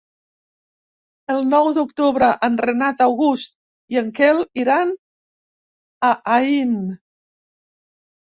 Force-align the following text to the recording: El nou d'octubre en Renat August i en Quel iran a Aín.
El 1.33 1.43
nou 1.49 1.67
d'octubre 1.77 2.29
en 2.47 2.55
Renat 2.63 3.03
August 3.07 3.53
i 3.95 4.01
en 4.01 4.09
Quel 4.21 4.41
iran 4.63 4.93
a 6.09 6.11
Aín. 6.39 6.73